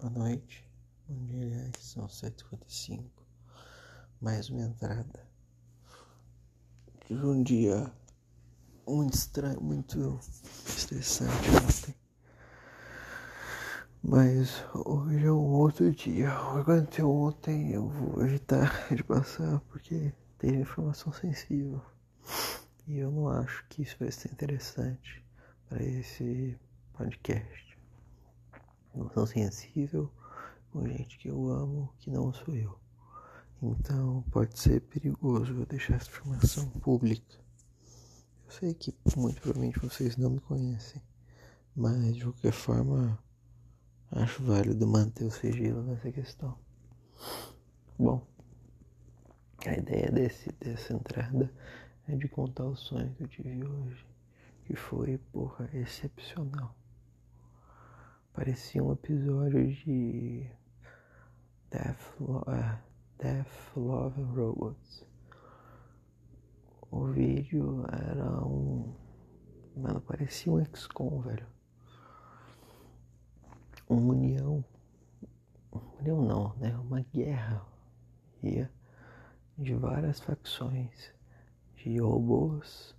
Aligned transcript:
Boa 0.00 0.12
noite. 0.14 0.66
Bom 1.06 1.26
dia, 1.26 1.44
aliás, 1.44 1.76
são 1.76 2.06
7h55. 2.06 3.04
Mais 4.18 4.48
uma 4.48 4.62
entrada. 4.62 5.28
Tive 7.06 7.26
um 7.26 7.42
dia 7.42 7.92
muito 8.88 9.12
estranho, 9.12 9.60
muito 9.60 10.18
estressante 10.66 11.50
ontem. 11.50 11.94
Mas 14.02 14.64
hoje 14.74 15.26
é 15.26 15.32
um 15.32 15.52
outro 15.52 15.92
dia. 15.92 16.30
O 16.44 16.64
que 16.64 16.70
aconteceu 16.70 17.10
ontem 17.10 17.72
eu 17.72 17.86
vou 17.86 18.24
evitar 18.24 18.72
de 18.96 19.04
passar 19.04 19.60
porque 19.68 20.14
teve 20.38 20.56
informação 20.56 21.12
sensível. 21.12 21.82
E 22.86 22.96
eu 22.96 23.10
não 23.10 23.28
acho 23.28 23.66
que 23.68 23.82
isso 23.82 23.96
vai 24.00 24.10
ser 24.10 24.32
interessante 24.32 25.22
para 25.68 25.84
esse 25.84 26.58
podcast 26.94 27.69
emoção 28.94 29.26
sensível 29.26 30.10
com 30.70 30.86
gente 30.86 31.18
que 31.18 31.28
eu 31.28 31.50
amo 31.50 31.92
que 31.98 32.10
não 32.10 32.32
sou 32.32 32.54
eu. 32.54 32.78
Então 33.62 34.24
pode 34.30 34.58
ser 34.58 34.80
perigoso 34.80 35.52
eu 35.52 35.66
deixar 35.66 35.96
essa 35.96 36.08
informação 36.08 36.68
pública. 36.80 37.38
Eu 38.46 38.50
sei 38.50 38.74
que 38.74 38.94
muito 39.16 39.40
provavelmente 39.40 39.78
vocês 39.78 40.16
não 40.16 40.30
me 40.30 40.40
conhecem, 40.40 41.02
mas 41.76 42.16
de 42.16 42.24
qualquer 42.24 42.52
forma 42.52 43.18
acho 44.10 44.42
válido 44.42 44.86
manter 44.86 45.24
o 45.24 45.30
sigilo 45.30 45.82
nessa 45.82 46.10
questão. 46.10 46.58
Bom, 47.98 48.26
a 49.66 49.74
ideia 49.74 50.10
desse, 50.10 50.50
dessa 50.52 50.94
entrada 50.94 51.52
é 52.08 52.16
de 52.16 52.28
contar 52.28 52.64
o 52.64 52.74
sonho 52.74 53.14
que 53.14 53.24
eu 53.24 53.28
tive 53.28 53.62
hoje, 53.62 54.06
que 54.64 54.74
foi, 54.74 55.18
porra, 55.18 55.68
excepcional. 55.74 56.74
Parecia 58.40 58.82
um 58.82 58.90
episódio 58.90 59.70
de 59.70 60.50
Death, 61.70 62.18
Lo 62.18 62.38
uh, 62.38 62.78
Death 63.18 63.76
Love 63.76 64.22
Robots. 64.34 65.06
O 66.90 67.04
vídeo 67.08 67.84
era 67.92 68.42
um. 68.42 68.96
Mano, 69.76 70.00
parecia 70.00 70.50
um 70.50 70.64
XCOM, 70.64 71.20
velho. 71.20 71.46
Uma 73.86 74.14
união. 74.14 74.64
União 76.00 76.22
não, 76.22 76.56
né? 76.56 76.74
Uma 76.78 77.02
guerra. 77.12 77.62
Ia 78.42 78.72
de 79.58 79.74
várias 79.74 80.18
facções. 80.18 81.12
De 81.76 81.98
robôs, 81.98 82.96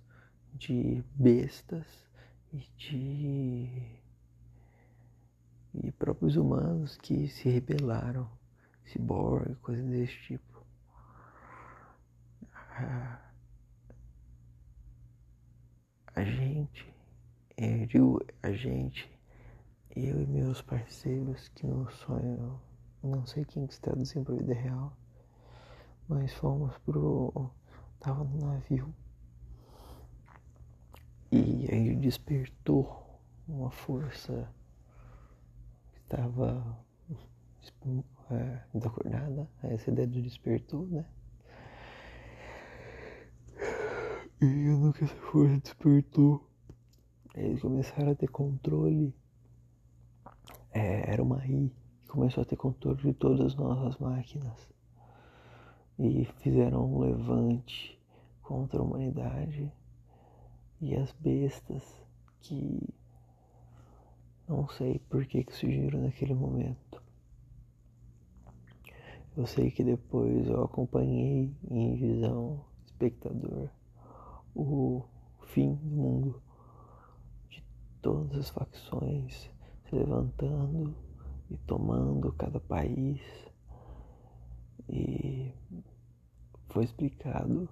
de 0.54 1.02
bestas 1.16 2.08
e 2.52 2.58
de 2.76 4.01
e 5.74 5.90
próprios 5.92 6.36
humanos 6.36 6.96
que 6.98 7.28
se 7.28 7.48
rebelaram, 7.48 8.28
ciborgue, 8.84 9.54
coisas 9.56 9.84
desse 9.86 10.16
tipo. 10.22 10.66
A, 16.14 16.24
gente, 16.24 16.94
eu 17.56 17.86
digo 17.86 18.20
a 18.42 18.52
gente, 18.52 19.10
eu 19.94 20.22
e 20.22 20.26
meus 20.26 20.60
parceiros 20.60 21.48
que 21.48 21.66
no 21.66 21.90
sonho, 21.90 22.60
não 23.02 23.26
sei 23.26 23.44
quem 23.44 23.66
que 23.66 23.74
se 23.74 23.80
traduzindo 23.80 24.24
para 24.24 24.34
a 24.34 24.38
vida 24.38 24.54
real, 24.54 24.96
mas 26.08 26.32
fomos 26.34 26.76
pro. 26.78 27.50
tava 27.98 28.24
no 28.24 28.46
navio. 28.46 28.94
E 31.30 31.66
aí 31.70 31.96
despertou 31.96 33.20
uma 33.48 33.70
força 33.70 34.48
estava 36.12 36.78
é, 38.30 38.60
desacordada, 38.74 39.48
essa 39.62 39.90
ideia 39.90 40.06
do 40.06 40.20
despertou, 40.20 40.86
né? 40.86 41.06
E 44.40 44.44
eu 44.44 44.76
nunca 44.76 45.04
essa 45.04 45.14
força 45.14 45.56
despertou. 45.58 46.46
Eles 47.34 47.62
começaram 47.62 48.12
a 48.12 48.14
ter 48.14 48.28
controle. 48.28 49.14
É, 50.70 51.10
era 51.12 51.22
uma 51.22 51.46
I 51.46 51.72
que 52.02 52.08
começou 52.08 52.42
a 52.42 52.44
ter 52.44 52.56
controle 52.56 53.00
de 53.00 53.14
todas 53.14 53.40
as 53.40 53.54
nossas 53.54 53.98
máquinas. 53.98 54.68
E 55.98 56.24
fizeram 56.40 56.92
um 56.92 56.98
levante 56.98 57.98
contra 58.42 58.80
a 58.80 58.82
humanidade 58.82 59.72
e 60.80 60.94
as 60.96 61.12
bestas 61.12 61.84
que 62.40 62.92
não 64.48 64.68
sei 64.68 64.98
por 65.08 65.24
que, 65.26 65.44
que 65.44 65.54
surgiram 65.54 66.00
naquele 66.00 66.34
momento. 66.34 67.02
Eu 69.36 69.46
sei 69.46 69.70
que 69.70 69.82
depois 69.82 70.46
eu 70.46 70.64
acompanhei 70.64 71.56
em 71.70 71.96
visão 71.96 72.64
espectador 72.84 73.70
o 74.54 75.02
fim 75.48 75.74
do 75.74 75.86
mundo 75.86 76.42
de 77.48 77.64
todas 78.02 78.36
as 78.36 78.50
facções 78.50 79.50
se 79.88 79.94
levantando 79.94 80.94
e 81.50 81.56
tomando 81.58 82.32
cada 82.32 82.60
país 82.60 83.20
e 84.88 85.50
foi 86.68 86.84
explicado 86.84 87.68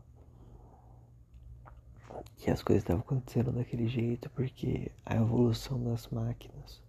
que 2.37 2.51
as 2.51 2.63
coisas 2.63 2.83
estavam 2.83 3.03
acontecendo 3.03 3.53
daquele 3.53 3.87
jeito 3.87 4.31
porque 4.31 4.91
a 5.05 5.17
evolução 5.17 5.83
das 5.83 6.09
máquinas 6.09 6.83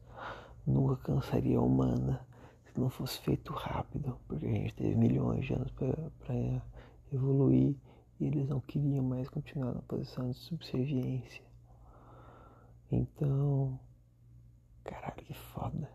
nunca 0.65 0.95
cansaria 0.97 1.57
a 1.57 1.61
humana 1.61 2.25
se 2.65 2.79
não 2.79 2.89
fosse 2.89 3.19
feito 3.19 3.51
rápido, 3.51 4.17
porque 4.27 4.45
a 4.45 4.51
gente 4.51 4.73
teve 4.73 4.95
milhões 4.95 5.45
de 5.45 5.53
anos 5.53 5.71
para 5.71 6.61
evoluir 7.11 7.75
e 8.19 8.25
eles 8.25 8.47
não 8.47 8.61
queriam 8.61 9.03
mais 9.03 9.27
continuar 9.29 9.73
na 9.73 9.81
posição 9.81 10.29
de 10.29 10.37
subserviência. 10.37 11.43
Então, 12.89 13.79
caralho, 14.83 15.23
que 15.23 15.33
foda. 15.33 15.89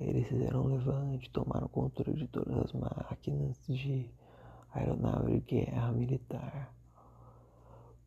Eles 0.00 0.26
fizeram 0.28 0.62
um 0.62 0.68
levante, 0.68 1.30
tomaram 1.30 1.68
controle 1.68 2.18
de 2.18 2.28
todas 2.28 2.56
as 2.56 2.72
máquinas 2.72 3.58
de 3.68 4.10
aeronave 4.72 5.40
de 5.40 5.40
guerra 5.40 5.92
militar 5.92 6.72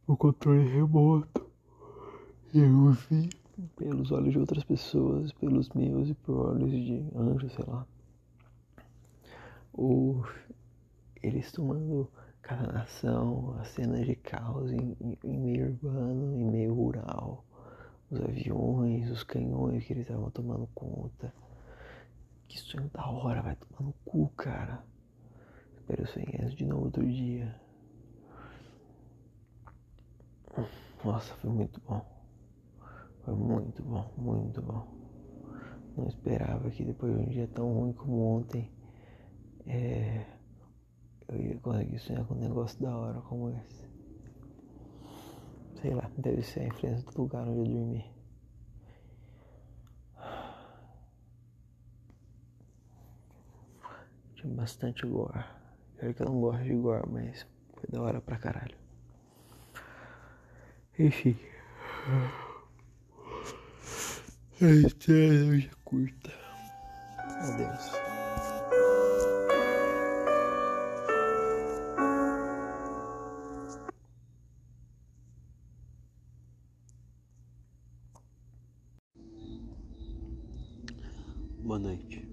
o 0.07 0.17
controle 0.17 0.67
remoto. 0.67 1.50
E 2.53 2.59
eu 2.59 2.91
vi 2.91 3.29
pelos 3.75 4.12
olhos 4.12 4.34
de 4.34 4.39
outras 4.39 4.63
pessoas, 4.63 5.31
pelos 5.34 5.69
meus 5.69 6.09
e 6.09 6.13
por 6.13 6.53
olhos 6.53 6.72
de 6.72 7.06
anjos, 7.16 7.53
sei 7.53 7.66
lá. 7.67 7.85
O, 9.73 10.23
eles 11.22 11.51
tomando 11.51 12.09
cada 12.41 12.72
nação, 12.72 13.56
as 13.59 13.69
cenas 13.69 14.06
de 14.06 14.16
caos 14.16 14.72
em, 14.72 14.97
em 15.23 15.38
meio 15.38 15.67
urbano, 15.67 16.38
em 16.38 16.44
meio 16.44 16.73
rural, 16.73 17.45
os 18.09 18.19
aviões, 18.19 19.09
os 19.09 19.23
canhões 19.23 19.85
que 19.85 19.94
eles 19.94 20.07
estavam 20.07 20.29
tomando 20.31 20.67
conta. 20.73 21.34
Que 22.47 22.59
sonho 22.59 22.90
da 22.90 23.07
hora, 23.07 23.41
vai 23.41 23.56
tomar 23.56 23.88
no 23.88 23.94
cu, 24.03 24.28
cara. 24.35 24.84
Espero 25.78 26.06
sonhar 26.07 26.47
isso 26.47 26.56
de 26.56 26.66
novo 26.66 26.85
outro 26.85 27.06
dia. 27.07 27.56
Nossa, 31.03 31.34
foi 31.35 31.50
muito 31.50 31.81
bom. 31.81 32.06
Foi 33.25 33.34
muito 33.34 33.81
bom, 33.81 34.13
muito 34.17 34.62
bom. 34.62 34.88
Não 35.97 36.07
esperava 36.07 36.69
que 36.69 36.84
depois 36.84 37.13
de 37.13 37.19
um 37.19 37.29
dia 37.29 37.47
tão 37.47 37.73
ruim 37.73 37.94
como 37.94 38.38
ontem, 38.38 38.72
é, 39.66 40.25
eu 41.28 41.38
ia 41.38 41.59
conseguir 41.59 42.00
sonhar 42.00 42.25
com 42.25 42.35
um 42.35 42.40
negócio 42.40 42.79
da 42.79 42.95
hora 42.95 43.19
como 43.22 43.50
esse. 43.50 43.90
Sei 45.81 45.94
lá, 45.94 46.09
deve 46.17 46.44
ser 46.44 46.61
a 46.61 46.67
influência 46.67 47.11
do 47.11 47.22
lugar 47.22 47.47
onde 47.47 47.59
eu 47.59 47.75
dormi. 47.75 48.06
Tinha 54.35 54.53
bastante 54.53 55.08
gore. 55.08 55.43
Pior 55.97 56.14
que 56.14 56.22
eu 56.22 56.28
não 56.28 56.40
gosto 56.40 56.64
de 56.64 56.76
gore, 56.76 57.09
mas 57.09 57.47
foi 57.73 57.90
da 57.90 58.02
hora 58.02 58.22
pra 58.22 58.37
caralho. 58.37 58.91
Enfim. 60.99 61.38
A 64.61 64.66
história 64.66 65.46
hoje 65.46 65.70
é 65.72 65.76
curta. 65.85 66.32
Adeus. 67.17 67.91
Boa 81.64 81.79
noite. 81.79 82.28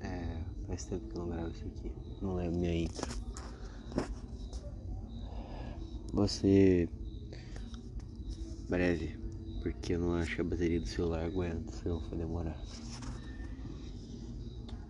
É, 0.00 0.42
faz 0.66 0.84
tempo 0.84 1.08
que 1.08 1.16
eu 1.16 1.22
não 1.22 1.28
gravo 1.28 1.50
isso 1.50 1.66
aqui. 1.66 1.92
Não 2.22 2.36
lembro 2.36 2.58
minha 2.60 2.74
intro. 2.74 3.18
Você 6.12 6.88
breve, 8.68 9.16
porque 9.62 9.94
eu 9.94 9.98
não 9.98 10.14
acho 10.14 10.34
que 10.34 10.40
a 10.40 10.44
bateria 10.44 10.80
do 10.80 10.86
celular 10.86 11.24
aguenta, 11.24 11.72
senão 11.72 12.00
vai 12.00 12.18
demorar. 12.18 12.60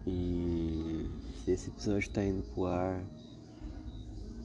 E 0.07 1.09
se 1.37 1.51
esse 1.53 1.71
episódio 1.71 2.11
tá 2.11 2.25
indo 2.25 2.43
pro 2.55 2.67
ar, 2.67 3.05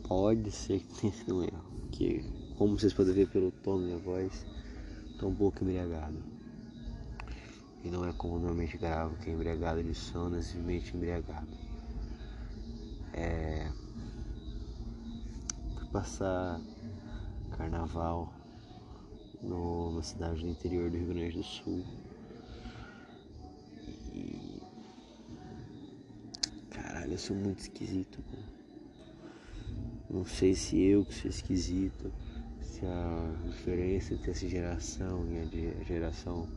pode 0.07 0.51
ser 0.51 0.79
que 0.81 1.01
tenha 1.01 1.13
sido 1.13 1.37
um 1.37 1.43
erro. 1.43 1.63
Porque, 1.81 2.23
como 2.57 2.77
vocês 2.77 2.93
podem 2.93 3.13
ver 3.13 3.27
pelo 3.29 3.51
tom 3.51 3.79
da 3.79 3.85
minha 3.85 3.97
voz, 3.97 4.45
tô 5.17 5.27
um 5.27 5.35
pouco 5.35 5.63
embriagado. 5.63 6.17
E 7.83 7.89
não 7.89 8.07
é 8.07 8.13
como 8.13 8.35
normalmente 8.35 8.77
gravo, 8.77 9.15
que 9.17 9.29
é 9.29 9.33
embriagado 9.33 9.83
de 9.83 9.93
sono, 9.93 10.37
é 10.37 10.41
simplesmente 10.41 10.95
embriagado. 10.95 11.47
É. 13.13 13.71
Fui 15.75 15.87
passar 15.91 16.59
carnaval 17.57 18.32
cidade 20.03 20.41
do 20.41 20.49
interior 20.49 20.89
do 20.89 20.97
Rio 20.97 21.07
Grande 21.07 21.37
do 21.37 21.43
Sul. 21.43 21.83
E. 24.13 24.61
Caralho, 26.69 27.13
eu 27.13 27.17
sou 27.17 27.35
muito 27.35 27.59
esquisito. 27.59 28.23
Não 30.09 30.25
sei 30.25 30.53
se 30.53 30.79
eu 30.79 31.05
que 31.05 31.13
sou 31.13 31.29
esquisito, 31.29 32.13
se 32.61 32.85
a 32.85 33.35
diferença 33.49 34.13
entre 34.13 34.31
essa 34.31 34.47
geração 34.47 35.25
e 35.27 35.39
a 35.39 35.83
geração 35.83 36.47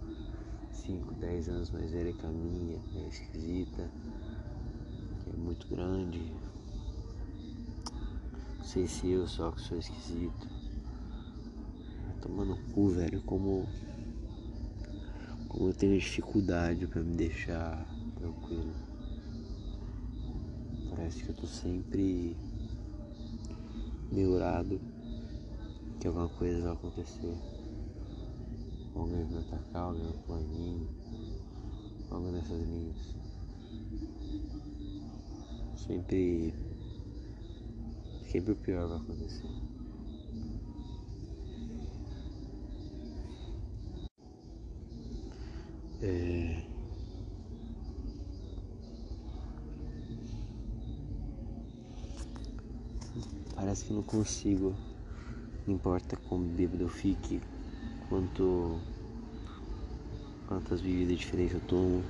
5, 0.71 1.15
10 1.15 1.49
anos 1.49 1.71
mais 1.71 1.91
velha 1.91 2.13
que 2.13 2.27
a 2.27 2.29
minha 2.29 2.79
é 2.97 3.09
esquisita, 3.09 3.91
que 5.23 5.31
é 5.31 5.37
muito 5.37 5.67
grande. 5.69 6.33
Não 8.59 8.65
sei 8.65 8.87
se 8.87 9.11
eu 9.11 9.27
só 9.27 9.51
que 9.53 9.61
sou 9.61 9.79
esquisito. 9.79 10.56
Tomando 12.27 12.59
cu, 12.75 12.89
velho, 12.89 13.23
como. 13.23 13.69
Como 15.49 15.69
eu 15.69 15.73
tenho 15.73 15.97
dificuldade 15.97 16.85
para 16.89 17.01
me 17.01 17.15
deixar 17.15 17.87
tranquilo. 18.17 18.75
Parece 20.91 21.23
que 21.23 21.31
eu 21.31 21.37
tô 21.37 21.47
sempre 21.47 22.37
neurado 24.11 24.81
que 26.01 26.09
alguma 26.09 26.29
coisa 26.31 26.63
vai 26.63 26.73
acontecer. 26.73 27.37
Alguém 28.93 29.25
vai 29.27 29.43
atacar, 29.43 29.83
alguém 29.83 30.03
vai 30.03 30.23
pular 30.25 30.41
em 30.41 30.49
mim, 30.49 30.89
algo 32.11 32.33
nessas 32.33 32.61
linhas. 32.61 33.15
Sempre. 35.77 36.53
Sempre 38.33 38.53
o 38.53 38.57
pior 38.57 38.89
vai 38.89 38.99
acontecer. 38.99 39.76
É... 46.03 46.63
Parece 53.55 53.85
que 53.87 53.93
não 53.93 54.03
consigo. 54.03 54.75
Não 55.67 55.75
importa 55.75 56.17
como 56.29 56.45
bêbado 56.45 56.85
eu 56.85 56.89
fique, 56.89 57.41
quanto 58.09 58.79
quantas 60.47 60.81
bebidas 60.81 61.19
diferentes 61.19 61.55
eu 61.55 61.61
tomo. 61.63 62.05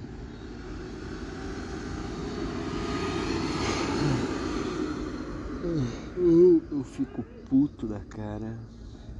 Eu, 6.14 6.62
eu 6.70 6.84
fico 6.84 7.24
puto 7.48 7.86
da 7.86 8.00
cara, 8.00 8.58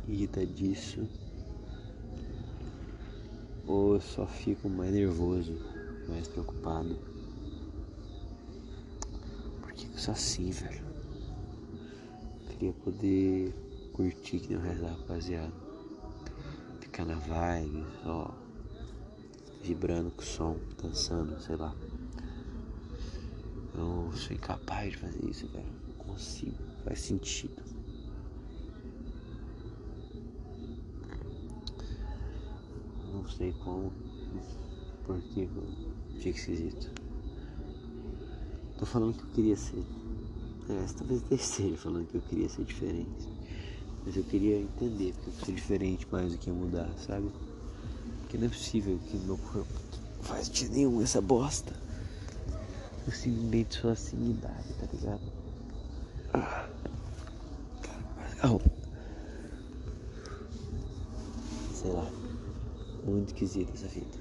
irritadiço. 0.09 1.07
Ou 3.67 4.01
só 4.01 4.27
fico 4.27 4.69
mais 4.69 4.93
nervoso, 4.93 5.59
mais 6.09 6.29
preocupado. 6.29 6.97
Por 9.61 9.73
que 9.73 9.87
eu 9.87 9.99
sou 9.99 10.13
assim, 10.13 10.51
velho? 10.51 10.85
Queria 12.49 12.73
poder 12.73 13.53
curtir 13.93 14.39
que 14.39 14.49
nem 14.49 14.59
o 14.59 14.61
resto 14.61 14.83
da 14.83 14.91
rapaziada. 14.91 15.53
Ficar 16.81 17.05
na 17.05 17.17
vibe, 17.17 17.85
só 18.03 18.35
vibrando 19.63 20.12
com 20.12 20.23
o 20.23 20.25
som, 20.25 20.57
dançando, 20.81 21.41
sei 21.41 21.57
lá. 21.57 21.75
Eu 23.75 24.11
sou 24.15 24.35
incapaz 24.35 24.93
de 24.93 24.99
fazer 24.99 25.25
isso, 25.29 25.49
velho. 25.49 25.67
Não 25.89 26.05
consigo, 26.07 26.57
faz 26.85 27.01
sentido. 27.01 27.75
Não 33.26 33.32
sei 33.32 33.52
como, 33.64 33.93
porque 35.05 35.49
fica 36.20 36.38
esquisito. 36.38 36.93
Tô 38.78 38.87
falando 38.87 39.14
que 39.14 39.23
eu 39.25 39.31
queria 39.34 39.56
ser. 39.56 39.84
É, 40.69 40.87
talvez 40.96 41.25
esteja 41.28 41.76
falando 41.76 42.06
que 42.06 42.14
eu 42.14 42.23
queria 42.23 42.49
ser 42.49 42.64
diferente. 42.64 43.28
Mas 44.05 44.17
eu 44.17 44.23
queria 44.23 44.61
entender 44.61 45.12
porque 45.12 45.31
eu 45.31 45.44
sou 45.44 45.55
diferente 45.55 46.06
mais 46.12 46.32
do 46.32 46.38
que 46.38 46.52
mudar, 46.52 46.88
sabe? 47.05 47.28
Porque 48.20 48.38
não 48.38 48.46
é 48.46 48.49
possível 48.49 48.96
que 49.11 49.17
meu 49.17 49.37
corpo 49.37 49.75
faz 50.23 50.49
de 50.49 50.69
nenhum 50.69 51.02
essa 51.02 51.20
bosta. 51.20 51.75
Eu 53.08 53.12
simplesmente 53.12 53.81
sou 53.81 53.90
assim 53.90 54.31
idade, 54.31 54.73
tá 54.78 54.87
ligado? 54.93 55.32
Ah. 56.32 56.69
Oh. 58.44 58.61
Sei 61.75 61.90
lá. 61.90 62.16
Muito 63.06 63.29
esquisita 63.29 63.73
essa 63.73 63.87
fita. 63.87 64.19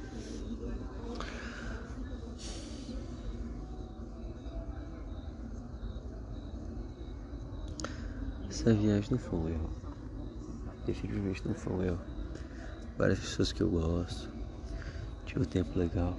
Essa 8.47 8.73
viagem 8.75 9.09
não 9.09 9.17
foi 9.17 9.39
um 9.39 9.49
erro. 9.49 9.69
Definitivamente 10.85 11.47
não 11.47 11.55
foi 11.55 11.73
um 11.73 11.83
erro. 11.83 12.01
Várias 12.95 13.19
pessoas 13.19 13.51
que 13.51 13.63
eu 13.63 13.71
gosto. 13.71 14.29
Tive 15.25 15.41
um 15.41 15.45
tempo 15.45 15.79
legal. 15.79 16.15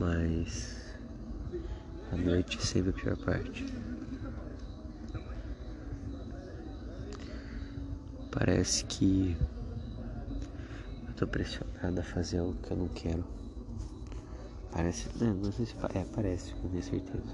Mas 0.00 0.96
a 2.10 2.16
noite 2.16 2.58
é 2.58 2.60
sempre 2.60 2.90
a 2.90 2.92
pior 2.92 3.16
parte. 3.18 3.64
Parece 8.32 8.84
que 8.84 9.36
tô 11.16 11.26
pressionado 11.26 11.98
a 11.98 12.02
fazer 12.02 12.38
algo 12.38 12.54
que 12.54 12.70
eu 12.70 12.76
não 12.76 12.88
quero. 12.88 13.24
Parece. 14.70 15.08
Não, 15.18 15.34
não 15.34 15.52
sei 15.52 15.66
se. 15.66 15.74
É, 15.94 16.04
parece, 16.14 16.52
com 16.54 16.68
minha 16.68 16.82
certeza. 16.82 17.24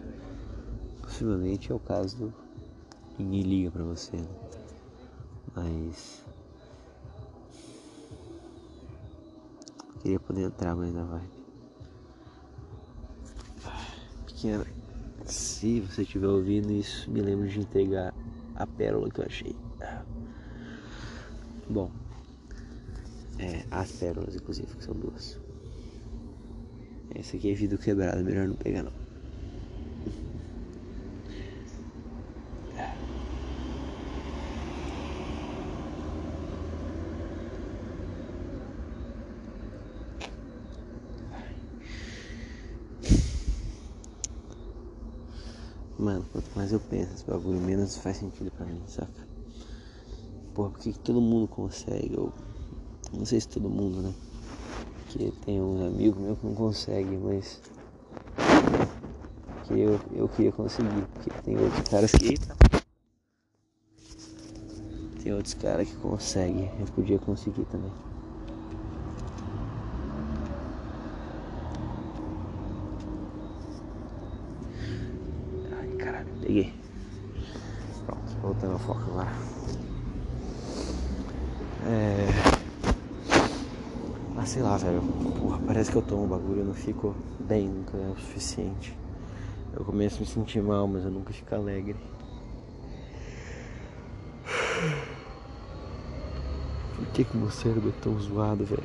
Possivelmente 1.02 1.72
é 1.72 1.74
o 1.74 1.80
caso 1.80 2.16
do 2.16 2.34
ninguém 3.18 3.42
liga 3.42 3.70
pra 3.70 3.82
você, 3.82 4.16
né? 4.16 4.28
Mas. 5.54 6.22
Queria 10.00 10.20
poder 10.20 10.42
entrar 10.42 10.74
mais 10.74 10.92
na 10.92 11.04
vibe. 11.04 11.42
Pequena, 14.26 14.66
se 15.26 15.80
você 15.80 16.02
estiver 16.02 16.26
ouvindo 16.26 16.72
isso, 16.72 17.08
me 17.10 17.20
lembro 17.20 17.48
de 17.48 17.60
entregar 17.60 18.12
a 18.54 18.66
pérola 18.66 19.08
que 19.10 19.20
eu 19.20 19.24
achei. 19.24 19.54
Bom, 21.68 21.90
é, 23.42 23.64
as 23.72 23.90
pérolas, 23.90 24.36
inclusive, 24.36 24.68
que 24.76 24.84
são 24.84 24.94
duas. 24.94 25.36
Essa 27.12 27.36
aqui 27.36 27.50
é 27.50 27.54
vidro 27.54 27.76
quebrado, 27.76 28.22
melhor 28.22 28.46
não 28.46 28.54
pegar 28.54 28.84
não. 28.84 28.92
Mano, 45.98 46.24
quanto 46.32 46.50
mais 46.56 46.72
eu 46.72 46.80
penso 46.80 47.12
esse 47.14 47.24
bagulho, 47.24 47.60
menos 47.60 47.96
faz 47.96 48.16
sentido 48.16 48.50
pra 48.52 48.66
mim, 48.66 48.80
saca? 48.86 49.12
Porra, 50.54 50.70
por 50.70 50.80
que, 50.80 50.92
que 50.92 50.98
todo 50.98 51.20
mundo 51.20 51.46
consegue? 51.48 52.14
Eu 52.14 52.32
não 53.12 53.24
sei 53.24 53.40
se 53.40 53.48
todo 53.48 53.68
mundo, 53.68 54.02
né? 54.02 54.12
Porque 55.06 55.32
tem 55.44 55.60
uns 55.60 55.80
amigos 55.82 56.20
meus 56.20 56.38
que 56.38 56.46
não 56.46 56.54
conseguem, 56.54 57.18
mas. 57.18 57.60
Que 59.64 59.80
eu, 59.80 60.00
eu 60.12 60.28
queria 60.28 60.52
conseguir, 60.52 61.02
porque 61.12 61.30
tem 61.44 61.56
outros 61.58 61.88
caras 61.88 62.12
que. 62.12 62.26
Eita. 62.26 62.56
Tem 65.22 65.32
outros 65.32 65.54
caras 65.54 65.88
que 65.88 65.96
conseguem, 65.96 66.70
eu 66.80 66.86
podia 66.94 67.18
conseguir 67.18 67.64
também. 67.66 67.92
Peguei. 76.42 76.72
Pronto, 78.04 78.40
voltando 78.42 78.72
ao 78.72 78.78
foco 78.80 79.00
agora. 79.00 79.30
É... 81.86 82.51
A 84.42 84.44
sei 84.44 84.60
lá, 84.60 84.76
velho. 84.76 85.00
Porra, 85.38 85.60
parece 85.64 85.92
que 85.92 85.96
eu 85.96 86.02
tomo 86.02 86.26
bagulho 86.26 86.62
eu 86.62 86.64
não 86.64 86.74
fico 86.74 87.14
bem 87.38 87.68
nunca 87.68 87.96
é 87.96 88.10
o 88.10 88.16
suficiente. 88.16 88.92
Eu 89.72 89.84
começo 89.84 90.16
a 90.16 90.20
me 90.20 90.26
sentir 90.26 90.60
mal, 90.60 90.88
mas 90.88 91.04
eu 91.04 91.12
nunca 91.12 91.32
fico 91.32 91.54
alegre. 91.54 91.94
Por 96.96 97.06
que, 97.12 97.22
que 97.22 97.36
meu 97.36 97.52
cérebro 97.52 97.90
é 97.90 98.02
tão 98.02 98.18
zoado, 98.18 98.64
velho? 98.64 98.82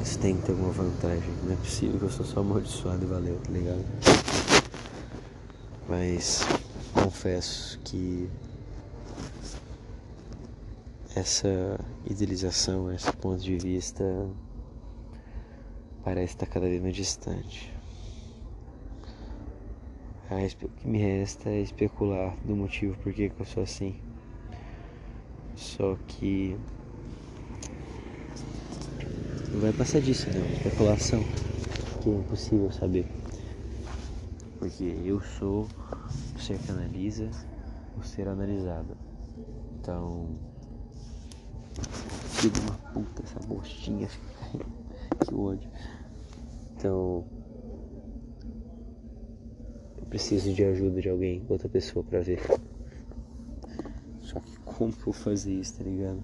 Isso 0.00 0.16
tem 0.20 0.36
que 0.36 0.42
ter 0.42 0.52
alguma 0.52 0.70
vantagem. 0.70 1.34
Não 1.42 1.54
é 1.54 1.56
possível 1.56 1.98
que 1.98 2.04
eu 2.04 2.10
sou 2.10 2.24
só 2.24 2.38
amaldiçoado 2.38 3.02
e 3.02 3.06
valeu, 3.06 3.36
tá 3.42 3.50
ligado? 3.50 3.84
Mas 5.88 6.46
confesso 6.94 7.80
que 7.80 8.30
essa 11.14 11.78
idealização, 12.08 12.92
esse 12.92 13.12
ponto 13.12 13.42
de 13.42 13.56
vista 13.56 14.04
parece 16.04 16.34
estar 16.34 16.46
cada 16.46 16.66
vez 16.68 16.80
mais 16.80 16.94
distante. 16.94 17.72
O 20.30 20.68
que 20.68 20.86
me 20.86 20.98
resta 20.98 21.50
é 21.50 21.60
especular 21.60 22.36
do 22.44 22.54
motivo 22.54 22.96
por 22.98 23.12
que, 23.12 23.32
eu 23.36 23.44
sou 23.44 23.64
assim. 23.64 24.00
Só 25.56 25.96
que 26.06 26.56
não 29.52 29.60
vai 29.60 29.72
passar 29.72 30.00
disso, 30.00 30.28
não. 30.32 30.46
Especulação 30.46 31.24
que 32.00 32.08
é 32.08 32.12
impossível 32.12 32.70
saber. 32.70 33.06
Porque 34.60 34.84
eu 35.04 35.20
sou 35.20 35.66
o 36.36 36.38
ser 36.38 36.58
que 36.58 36.70
analisa 36.70 37.28
o 37.98 38.02
ser 38.02 38.28
analisado. 38.28 38.96
Então 39.80 40.28
filho 42.40 42.52
de 42.52 42.60
uma 42.60 42.74
puta, 42.92 43.22
essa 43.22 43.38
bostinha. 43.46 44.08
que 45.20 45.34
ódio. 45.34 45.70
Então. 46.76 47.26
Eu 49.98 50.06
preciso 50.06 50.52
de 50.52 50.64
ajuda 50.64 51.00
de 51.00 51.08
alguém, 51.08 51.44
outra 51.48 51.68
pessoa 51.68 52.04
pra 52.04 52.20
ver. 52.20 52.40
Só 54.20 54.40
que 54.40 54.56
como 54.60 54.92
que 54.92 55.00
eu 55.00 55.04
vou 55.04 55.14
fazer 55.14 55.52
isso, 55.52 55.76
tá 55.76 55.84
ligado? 55.84 56.22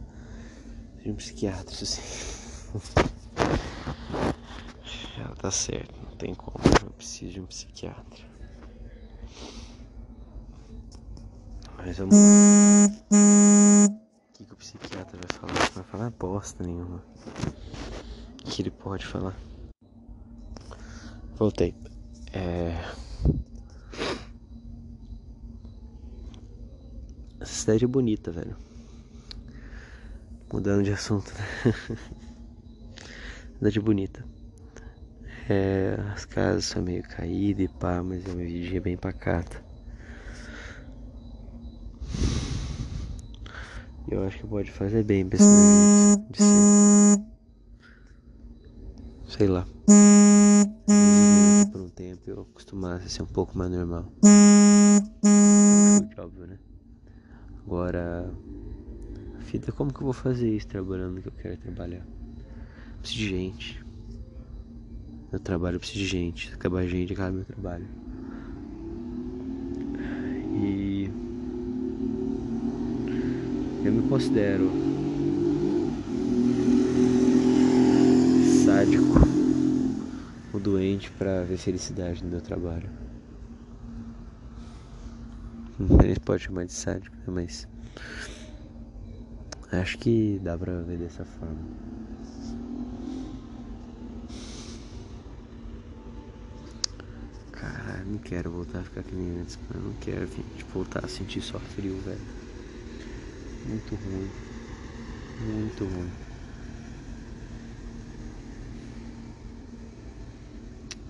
De 1.02 1.10
um 1.10 1.14
psiquiatra, 1.14 1.72
isso 1.72 1.84
assim. 1.84 2.36
Já 5.16 5.28
tá 5.36 5.50
certo, 5.50 5.94
não 6.02 6.16
tem 6.16 6.34
como. 6.34 6.56
Eu 6.82 6.90
preciso 6.90 7.32
de 7.32 7.40
um 7.40 7.46
psiquiatra. 7.46 8.24
Mas 11.76 11.98
vamos 11.98 12.16
lá 12.16 12.65
psiquiatra 14.76 15.18
vai 15.18 15.38
falar? 15.38 15.70
Vai 15.74 15.84
falar 15.84 16.10
bosta 16.10 16.64
nenhuma. 16.64 17.02
O 18.44 18.50
que 18.50 18.62
ele 18.62 18.70
pode 18.70 19.06
falar? 19.06 19.34
Voltei. 21.34 21.74
É... 22.32 22.74
Essa 27.40 27.52
cidade 27.52 27.84
é 27.84 27.88
bonita, 27.88 28.30
velho. 28.30 28.56
Mudando 30.52 30.84
de 30.84 30.92
assunto, 30.92 31.32
né? 31.34 31.74
cidade 33.58 33.80
bonita. 33.80 34.24
É, 35.48 35.96
as 36.12 36.24
casas 36.24 36.64
são 36.64 36.82
meio 36.82 37.02
caídas 37.02 37.66
e 37.66 37.68
pá, 37.68 38.02
mas 38.02 38.26
é 38.26 38.30
uma 38.30 38.42
vigia 38.42 38.80
bem 38.80 38.96
pacata. 38.96 39.65
Eu 44.08 44.24
acho 44.24 44.38
que 44.38 44.46
pode 44.46 44.70
fazer 44.70 45.02
bem 45.02 45.26
pra 45.28 45.36
esse 45.36 45.46
meu 45.46 46.16
jeito 46.16 46.32
de 46.32 46.38
ser. 46.38 47.26
Sei 49.28 49.46
lá. 49.48 49.66
Por 51.72 51.80
um 51.80 51.88
tempo 51.88 52.22
eu 52.26 52.42
acostumasse 52.42 53.06
a 53.06 53.08
ser 53.08 53.22
um 53.22 53.26
pouco 53.26 53.58
mais 53.58 53.70
normal. 53.70 54.12
Chute, 55.98 56.20
óbvio, 56.20 56.46
né? 56.46 56.58
Agora, 57.66 58.32
fita, 59.40 59.72
como 59.72 59.92
que 59.92 60.00
eu 60.00 60.04
vou 60.04 60.12
fazer 60.12 60.48
isso 60.48 60.68
trabalhando 60.68 61.20
que 61.20 61.28
eu 61.28 61.32
quero 61.32 61.56
trabalhar? 61.58 62.06
Preciso 63.00 63.18
de 63.18 63.28
gente. 63.28 63.84
Meu 65.32 65.40
trabalho 65.40 65.80
precisa 65.80 65.98
de 65.98 66.06
gente. 66.06 66.48
Se 66.48 66.54
acabar 66.54 66.86
gente, 66.86 67.12
acaba 67.12 67.32
meu 67.32 67.44
trabalho. 67.44 67.86
E 70.62 71.10
eu 73.86 73.92
me 73.92 74.08
considero 74.08 74.68
sádico 78.64 79.14
ou 80.52 80.58
doente 80.58 81.08
para 81.12 81.44
ver 81.44 81.56
felicidade 81.56 82.24
no 82.24 82.30
meu 82.30 82.40
trabalho. 82.40 82.90
Ele 86.02 86.18
pode 86.18 86.42
chamar 86.42 86.64
de 86.64 86.72
sádico, 86.72 87.14
né? 87.16 87.22
mas 87.28 87.68
acho 89.70 89.98
que 89.98 90.40
dá 90.42 90.58
pra 90.58 90.80
ver 90.80 90.98
dessa 90.98 91.24
forma. 91.24 91.56
Caralho, 97.52 98.06
não 98.10 98.18
quero 98.18 98.50
voltar 98.50 98.80
a 98.80 98.84
ficar 98.84 99.04
que 99.04 99.14
nem 99.14 99.38
antes, 99.38 99.56
Eu 99.72 99.80
não 99.80 99.92
quero 99.94 100.26
tipo, 100.26 100.72
voltar 100.74 101.04
a 101.04 101.08
sentir 101.08 101.40
só 101.40 101.60
frio, 101.60 101.96
velho. 102.00 102.45
Muito 103.66 103.96
ruim. 103.96 104.32
Muito 105.40 105.86
ruim. 105.86 106.12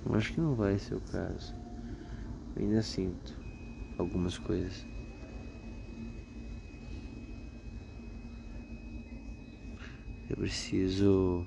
Eu 0.07 0.15
acho 0.15 0.33
que 0.33 0.41
não 0.41 0.55
vai 0.55 0.79
ser 0.79 0.95
o 0.95 1.01
caso. 1.03 1.53
Eu 2.55 2.63
ainda 2.63 2.83
sinto 2.83 3.39
algumas 3.99 4.39
coisas. 4.39 4.87
Eu 10.31 10.37
preciso. 10.37 11.47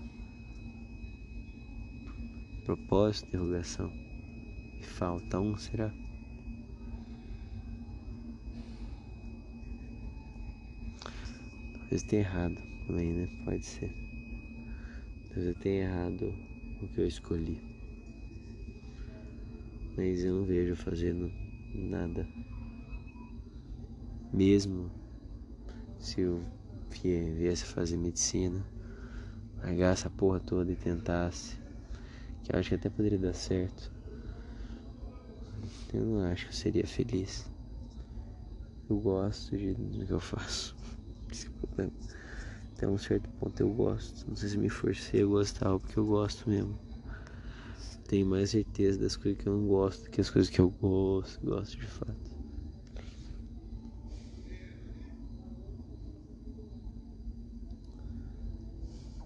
Propósito, 2.64 3.26
interrogação. 3.30 3.92
E 4.80 4.84
falta 4.86 5.40
um, 5.40 5.58
será? 5.58 5.92
Talvez 11.90 12.04
tenha 12.04 12.22
errado 12.22 12.62
também, 12.86 13.12
né? 13.12 13.28
Pode 13.44 13.66
ser. 13.66 13.92
Talvez 15.24 15.48
eu 15.48 15.56
tenha 15.56 15.86
errado 15.86 16.36
o 16.80 16.88
que 16.88 17.02
eu 17.02 17.08
escolhi. 17.08 17.60
Mas 19.98 20.24
eu 20.24 20.36
não 20.36 20.46
vejo 20.46 20.76
fazendo 20.76 21.34
nada. 21.74 22.30
Mesmo 24.32 24.92
se 25.98 26.22
eu 26.22 26.46
viesse 26.92 27.66
fazer 27.66 27.98
medicina, 27.98 28.64
largar 29.58 29.94
essa 29.94 30.12
porra 30.12 30.40
toda 30.40 30.72
e 30.72 30.76
tentasse, 30.76 31.58
que 32.44 32.54
eu 32.54 32.60
acho 32.60 32.70
que 32.70 32.76
até 32.76 32.88
poderia 32.88 33.18
dar 33.18 33.34
certo. 33.34 33.92
Eu 35.92 36.06
não 36.06 36.32
acho 36.32 36.46
que 36.46 36.52
eu 36.52 36.56
seria 36.56 36.86
feliz. 36.86 37.50
Eu 38.88 39.00
gosto 39.00 39.58
de, 39.58 39.74
do 39.74 40.06
que 40.06 40.14
eu 40.14 40.20
faço. 40.20 40.78
Até 42.80 42.88
um 42.88 42.98
certo 42.98 43.30
ponto 43.38 43.60
eu 43.60 43.74
gosto. 43.74 44.26
Não 44.26 44.38
sei 44.38 44.48
se 44.48 44.58
me 44.58 44.70
forcei 44.70 45.22
a 45.22 45.26
gostar 45.26 45.78
porque 45.78 46.00
eu 46.00 46.06
gosto 46.06 46.50
mesmo. 46.50 46.80
Tenho 48.08 48.26
mais 48.26 48.52
certeza 48.52 48.98
das 48.98 49.18
coisas 49.18 49.38
que 49.38 49.50
eu 49.50 49.52
não 49.52 49.68
gosto 49.68 50.10
que 50.10 50.22
as 50.22 50.30
coisas 50.30 50.50
que 50.50 50.62
eu 50.62 50.70
gosto, 50.80 51.46
gosto 51.46 51.78
de 51.78 51.86
fato. 51.86 52.32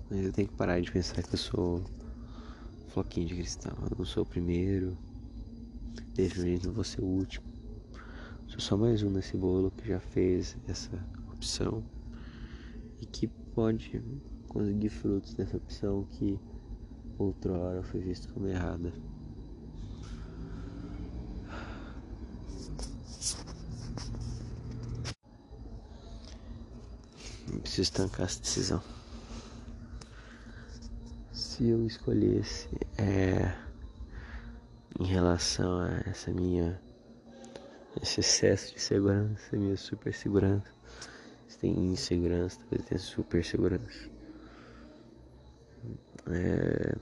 Mas 0.09 0.25
eu 0.25 0.33
tenho 0.33 0.47
que 0.47 0.55
parar 0.55 0.81
de 0.81 0.91
pensar 0.91 1.21
que 1.21 1.35
eu 1.35 1.37
sou 1.37 1.85
floquinho 2.87 3.27
de 3.27 3.35
cristal. 3.35 3.77
Eu 3.83 3.97
não 3.99 4.05
sou 4.05 4.23
o 4.23 4.25
primeiro. 4.25 4.97
Definitivamente 6.15 6.65
não 6.65 6.73
vou 6.73 6.83
ser 6.83 7.01
o 7.01 7.05
último. 7.05 7.45
Sou 8.47 8.59
só 8.59 8.75
mais 8.75 9.03
um 9.03 9.11
nesse 9.11 9.37
bolo 9.37 9.69
que 9.69 9.87
já 9.89 9.99
fez 9.99 10.57
essa 10.67 11.07
opção 11.31 11.85
e 12.99 13.05
que 13.05 13.29
pode 13.53 14.01
conseguir 14.47 14.89
frutos 14.89 15.33
dessa 15.33 15.57
opção 15.57 16.07
que 16.11 16.39
outrora 17.17 17.83
foi 17.83 17.99
vista 18.01 18.31
como 18.33 18.47
errada. 18.47 18.91
Não 27.51 27.59
preciso 27.59 27.81
estancar 27.83 28.25
essa 28.25 28.39
decisão. 28.39 28.81
Se 31.31 31.67
eu 31.67 31.85
escolhesse 31.85 32.67
é, 32.97 33.55
em 34.99 35.05
relação 35.05 35.79
a 35.79 36.01
essa 36.05 36.31
minha 36.31 36.81
esse 38.01 38.21
excesso 38.21 38.73
de 38.73 38.81
segurança, 38.81 39.55
minha 39.55 39.77
super 39.77 40.11
segurança 40.13 40.82
tem 41.63 41.71
insegurança, 41.93 42.59
talvez 42.59 42.85
tenha 42.85 42.99
super 42.99 43.41
segurança. 43.41 44.09
É... 46.27 46.93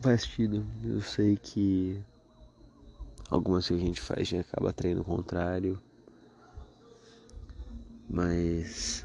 Fastido, 0.00 0.64
eu 0.82 1.02
sei 1.02 1.36
que 1.36 2.02
algumas 3.28 3.68
que 3.68 3.74
a 3.74 3.78
gente 3.78 4.00
faz 4.00 4.26
gente 4.26 4.48
acaba 4.48 4.70
atraindo 4.70 5.02
o 5.02 5.04
contrário, 5.04 5.78
mas 8.08 9.04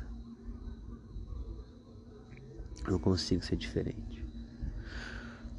eu 2.88 2.98
consigo 3.00 3.44
ser 3.44 3.58
diferente. 3.58 4.11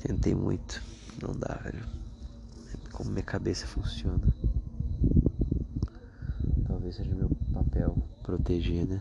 Tentei 0.02 0.35
muito, 0.35 0.82
não 1.23 1.32
dá, 1.32 1.54
velho. 1.62 1.87
Como 2.90 3.11
minha 3.11 3.23
cabeça 3.23 3.68
funciona. 3.68 4.26
Talvez 6.66 6.97
seja 6.97 7.14
meu 7.14 7.30
papel 7.52 7.97
proteger, 8.25 8.85
né? 8.85 9.00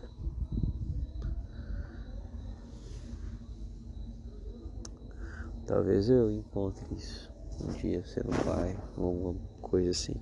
Talvez 5.66 6.08
eu 6.08 6.30
encontre 6.30 6.94
isso 6.94 7.32
um 7.60 7.72
dia 7.72 8.04
sendo 8.06 8.30
pai 8.44 8.78
ou 8.96 9.06
alguma 9.06 9.34
coisa 9.60 9.90
assim. 9.90 10.14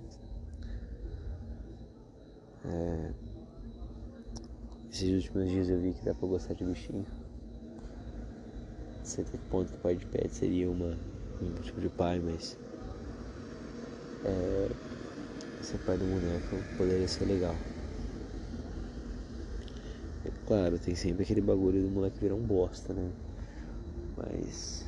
É... 2.64 3.12
Esses 4.90 5.26
últimos 5.26 5.50
dias 5.50 5.68
eu 5.68 5.78
vi 5.78 5.92
que 5.92 6.04
dá 6.06 6.14
pra 6.14 6.26
gostar 6.26 6.54
de 6.54 6.64
bichinho. 6.64 7.19
Que 9.16 9.38
ponto 9.50 9.72
que 9.72 9.78
pai 9.78 9.96
de 9.96 10.06
pet 10.06 10.32
seria 10.32 10.70
uma, 10.70 10.96
um 11.42 11.52
tipo 11.54 11.80
de 11.80 11.90
pai, 11.90 12.20
mas. 12.20 12.56
É... 14.24 14.70
Ser 15.62 15.78
pai 15.78 15.96
do 15.98 16.06
boneco 16.06 16.64
poderia 16.76 17.06
ser 17.08 17.26
legal. 17.26 17.56
Claro, 20.46 20.78
tem 20.78 20.94
sempre 20.94 21.22
aquele 21.22 21.40
bagulho 21.40 21.82
do 21.82 21.90
moleque 21.90 22.20
virar 22.20 22.34
um 22.34 22.44
bosta, 22.44 22.92
né? 22.92 23.10
Mas 24.16 24.84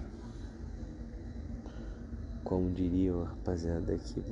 como 2.44 2.70
diriam 2.70 3.22
a 3.22 3.28
rapaziada 3.28 3.94
aqui. 3.94 4.22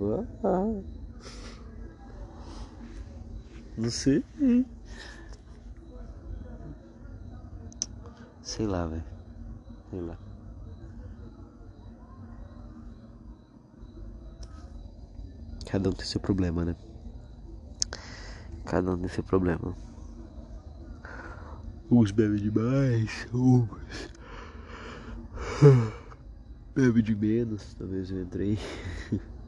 Não 3.77 3.91
sei. 3.91 4.23
Sei 8.43 8.67
lá, 8.67 8.87
velho. 8.87 9.20
Lá. 9.93 10.17
Cada 15.67 15.89
um 15.89 15.93
tem 15.93 16.07
seu 16.07 16.21
problema, 16.21 16.65
né? 16.65 16.77
Cada 18.65 18.93
um 18.93 18.99
tem 18.99 19.09
seu 19.09 19.25
problema. 19.25 19.77
Uns 21.91 22.13
bebem 22.13 22.41
demais, 22.41 23.27
uns 23.35 23.69
bebe 26.75 27.03
de 27.03 27.17
menos, 27.17 27.75
talvez 27.75 28.11
eu 28.11 28.23
entrei. 28.23 28.59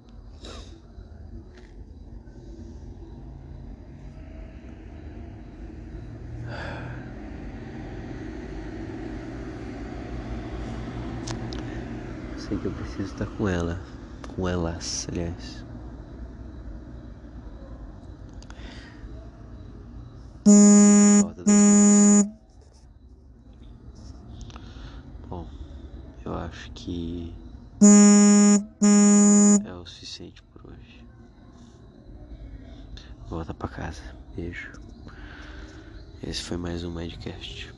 Sei 12.52 12.60
que 12.60 12.66
eu 12.66 12.72
preciso 12.72 13.14
estar 13.14 13.26
com 13.28 13.48
ela, 13.48 13.80
com 14.28 14.46
elas, 14.46 15.06
aliás. 15.08 15.64
Bom, 25.30 25.48
eu 26.26 26.34
acho 26.34 26.70
que 26.72 27.32
é 29.64 29.72
o 29.72 29.86
suficiente 29.86 30.42
por 30.52 30.72
hoje. 30.72 31.06
Volta 33.30 33.54
pra 33.54 33.66
casa. 33.66 34.02
Beijo. 34.36 34.68
Esse 36.22 36.42
foi 36.42 36.58
mais 36.58 36.84
um 36.84 36.92
Medcast. 36.92 37.72